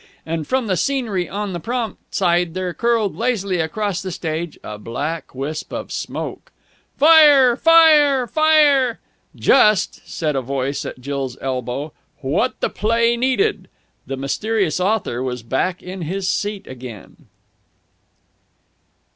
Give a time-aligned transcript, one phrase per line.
[0.25, 4.79] And from the scenery on the prompt side there curled lazily across the stage a
[4.79, 6.51] black wisp of smoke.
[6.97, 7.55] "Fire!
[7.55, 8.25] Fire!
[8.25, 8.99] Fire!"
[9.35, 13.67] "Just," said a voice at Jill's elbow, "what the play needed!"
[14.07, 17.27] The mysterious author was back in his seat again.